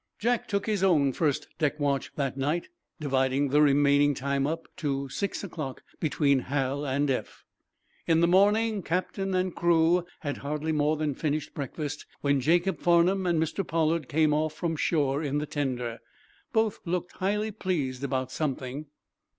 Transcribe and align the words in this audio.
Jack 0.17 0.47
took 0.47 0.65
his 0.65 0.81
own 0.83 1.13
first 1.13 1.47
deck 1.59 1.79
watch 1.79 2.11
that 2.15 2.35
night, 2.35 2.69
dividing 2.99 3.49
the 3.49 3.61
remaining 3.61 4.15
time 4.15 4.47
up 4.47 4.67
to 4.75 5.07
six 5.09 5.43
o'clock 5.43 5.83
between 5.99 6.39
Hal 6.39 6.83
and 6.87 7.07
Eph. 7.07 7.45
In 8.07 8.19
the 8.19 8.27
morning 8.27 8.81
captain 8.81 9.31
and 9.35 9.53
crew 9.55 10.03
had 10.21 10.37
hardly 10.37 10.71
more 10.71 10.97
than 10.97 11.13
finished 11.13 11.53
breakfast 11.53 12.07
when 12.21 12.41
Jacob 12.41 12.79
Farnum 12.79 13.27
and 13.27 13.39
Mr. 13.39 13.63
Pollard 13.67 14.09
came 14.09 14.33
off 14.33 14.55
from 14.55 14.75
shore 14.75 15.21
in 15.21 15.37
the 15.37 15.45
tender. 15.45 15.99
Both 16.51 16.79
looked 16.83 17.11
highly 17.17 17.51
pleased 17.51 18.03
about 18.03 18.31
something. 18.31 18.87